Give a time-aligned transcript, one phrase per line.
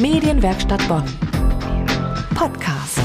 [0.00, 1.02] Medienwerkstatt Bonn.
[2.36, 3.00] Podcast.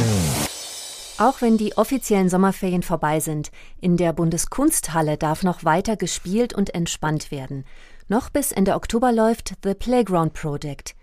[1.18, 3.50] Auch wenn die offiziellen Sommerferien vorbei sind,
[3.81, 7.66] in der Bundeskunsthalle darf noch weiter gespielt und entspannt werden.
[8.10, 10.94] Noch bis Ende Oktober läuft The Playground Project.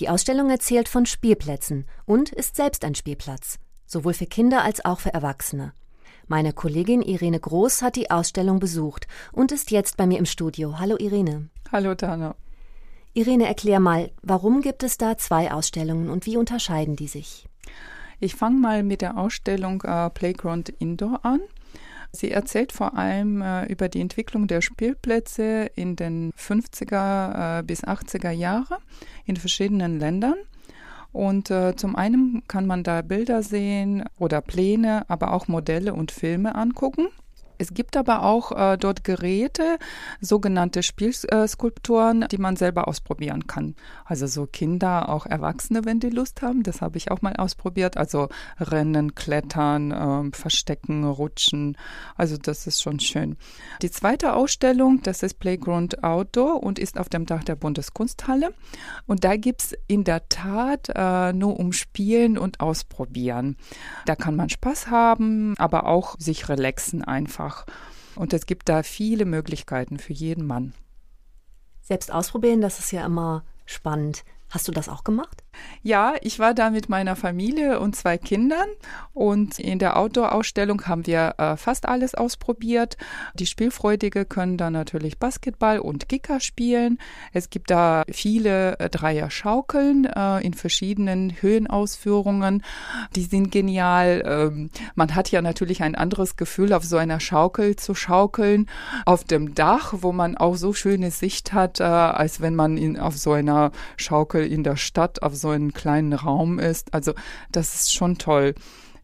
[0.00, 4.98] Die Ausstellung erzählt von Spielplätzen und ist selbst ein Spielplatz, sowohl für Kinder als auch
[4.98, 5.74] für Erwachsene.
[6.26, 10.80] Meine Kollegin Irene Groß hat die Ausstellung besucht und ist jetzt bei mir im Studio.
[10.80, 11.50] Hallo Irene.
[11.70, 12.34] Hallo Dana.
[13.16, 17.46] Irene, erklär mal, warum gibt es da zwei Ausstellungen und wie unterscheiden die sich?
[18.20, 21.40] Ich fange mal mit der Ausstellung äh, Playground Indoor an.
[22.12, 27.84] Sie erzählt vor allem äh, über die Entwicklung der Spielplätze in den 50er äh, bis
[27.84, 28.80] 80er Jahre
[29.24, 30.36] in verschiedenen Ländern.
[31.10, 36.12] Und äh, zum einen kann man da Bilder sehen oder Pläne, aber auch Modelle und
[36.12, 37.08] Filme angucken.
[37.58, 39.78] Es gibt aber auch äh, dort Geräte,
[40.20, 43.74] sogenannte Spielskulpturen, die man selber ausprobieren kann.
[44.04, 46.62] Also so Kinder, auch Erwachsene, wenn die Lust haben.
[46.62, 47.96] Das habe ich auch mal ausprobiert.
[47.96, 51.76] Also Rennen, Klettern, äh, Verstecken, Rutschen.
[52.16, 53.36] Also das ist schon schön.
[53.82, 58.52] Die zweite Ausstellung, das ist Playground Outdoor und ist auf dem Dach der Bundeskunsthalle.
[59.06, 63.56] Und da gibt's in der Tat äh, nur um Spielen und Ausprobieren.
[64.06, 67.66] Da kann man Spaß haben, aber auch sich relaxen einfach einfach.
[68.14, 70.74] Und es gibt da viele Möglichkeiten für jeden Mann.
[71.82, 74.24] Selbst ausprobieren, das ist ja immer spannend.
[74.50, 75.42] Hast du das auch gemacht?
[75.82, 78.68] Ja, ich war da mit meiner Familie und zwei Kindern
[79.14, 82.96] und in der Outdoor-Ausstellung haben wir äh, fast alles ausprobiert.
[83.34, 86.98] Die Spielfreudige können da natürlich Basketball und Gicker spielen.
[87.32, 92.62] Es gibt da viele äh, Dreier-Schaukeln äh, in verschiedenen Höhenausführungen.
[93.14, 94.22] Die sind genial.
[94.26, 98.66] Ähm, man hat ja natürlich ein anderes Gefühl, auf so einer Schaukel zu schaukeln,
[99.04, 102.98] auf dem Dach, wo man auch so schöne Sicht hat, äh, als wenn man in,
[102.98, 106.92] auf so einer Schaukel in der Stadt auf so so einen kleinen Raum ist.
[106.92, 107.12] Also
[107.52, 108.54] das ist schon toll.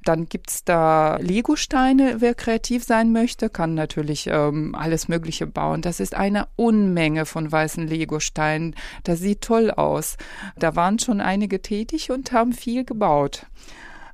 [0.05, 5.81] Dann gibt es da Legosteine, wer kreativ sein möchte, kann natürlich ähm, alles Mögliche bauen.
[5.81, 8.75] Das ist eine Unmenge von weißen Legosteinen.
[9.05, 10.17] Das sieht toll aus.
[10.58, 13.47] Da waren schon einige tätig und haben viel gebaut.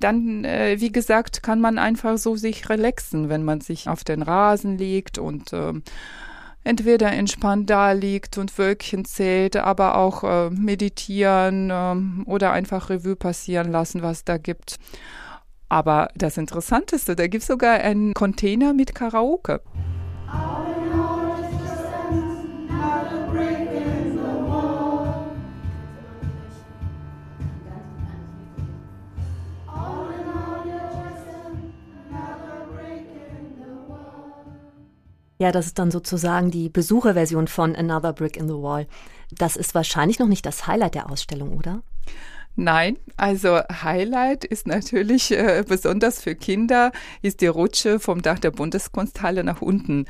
[0.01, 4.21] Dann, äh, wie gesagt, kann man einfach so sich relaxen, wenn man sich auf den
[4.21, 5.83] Rasen legt und ähm,
[6.65, 13.17] entweder entspannt da liegt und Wölkchen zählt, aber auch äh, meditieren äh, oder einfach Revue
[13.17, 14.79] passieren lassen, was da gibt.
[15.69, 19.61] Aber das Interessanteste, da gibt es sogar einen Container mit Karaoke.
[35.39, 38.87] Ja, das ist dann sozusagen die Besucherversion von Another Brick in the Wall.
[39.31, 41.83] Das ist wahrscheinlich noch nicht das Highlight der Ausstellung, oder?
[42.61, 46.91] Nein, also Highlight ist natürlich äh, besonders für Kinder
[47.23, 50.07] ist die Rutsche vom Dach der Bundeskunsthalle nach unten.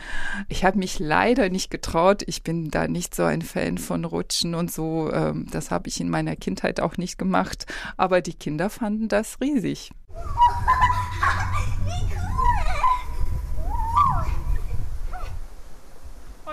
[0.48, 2.22] Ich habe mich leider nicht getraut.
[2.26, 5.12] Ich bin da nicht so ein Fan von Rutschen und so.
[5.12, 7.66] Ähm, das habe ich in meiner Kindheit auch nicht gemacht.
[7.98, 9.90] Aber die Kinder fanden das riesig.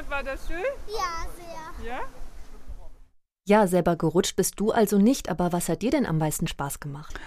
[0.06, 0.58] Und war das schön?
[0.88, 1.92] Ja, sehr.
[1.92, 2.00] Ja?
[3.48, 6.80] Ja, selber gerutscht bist du also nicht, aber was hat dir denn am meisten Spaß
[6.80, 7.20] gemacht?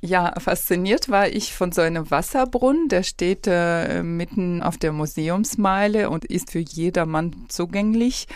[0.00, 6.08] Ja, fasziniert war ich von so einem Wasserbrunnen, der steht äh, mitten auf der Museumsmeile
[6.10, 8.28] und ist für jedermann zugänglich,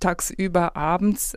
[0.00, 1.34] tagsüber, abends.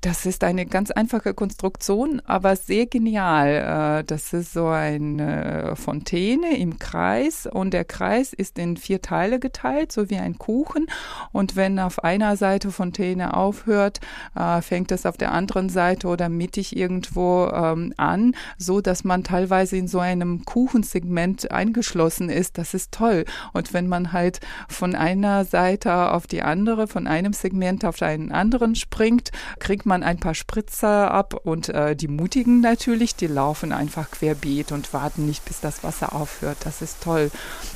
[0.00, 4.00] Das ist eine ganz einfache Konstruktion, aber sehr genial.
[4.00, 9.38] Äh, das ist so eine Fontäne im Kreis und der Kreis ist in vier Teile
[9.38, 10.86] geteilt, so wie ein Kuchen.
[11.32, 14.00] Und wenn auf einer Seite Fontäne aufhört,
[14.34, 19.22] äh, fängt es auf der anderen Seite oder mittig irgendwo ähm, an, so dass man
[19.22, 22.56] teilweise in so einem Kuchensegment eingeschlossen ist.
[22.56, 23.26] Das ist toll.
[23.52, 28.32] Und wenn man halt von einer Seite auf die andere, von einem Segment auf einen
[28.32, 33.72] anderen springt, kriegt man ein paar Spritzer ab und äh, die Mutigen natürlich, die laufen
[33.72, 36.58] einfach querbeet und warten nicht, bis das Wasser aufhört.
[36.64, 37.30] Das ist toll.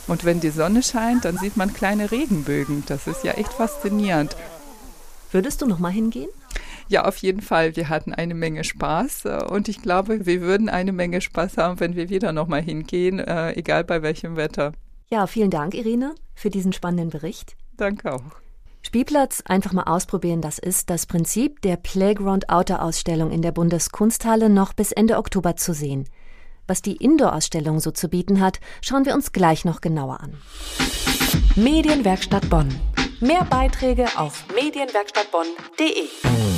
[0.06, 2.84] Und wenn die Sonne scheint, dann sieht man kleine Regenbögen.
[2.86, 4.36] Das ist ja echt faszinierend.
[5.30, 6.30] Würdest du noch mal hingehen?
[6.88, 7.76] Ja, auf jeden Fall.
[7.76, 11.80] Wir hatten eine Menge Spaß äh, und ich glaube, wir würden eine Menge Spaß haben,
[11.80, 14.72] wenn wir wieder noch mal hingehen, äh, egal bei welchem Wetter.
[15.10, 17.56] Ja, vielen Dank, Irene, für diesen spannenden Bericht.
[17.76, 18.43] Danke auch.
[18.86, 24.50] Spielplatz einfach mal ausprobieren, das ist das Prinzip der Playground Outer Ausstellung in der Bundeskunsthalle
[24.50, 26.06] noch bis Ende Oktober zu sehen.
[26.66, 30.36] Was die Indoor-Ausstellung so zu bieten hat, schauen wir uns gleich noch genauer an.
[31.56, 32.68] Medienwerkstatt Bonn.
[33.20, 36.53] Mehr Beiträge auf medienwerkstattbonn.de.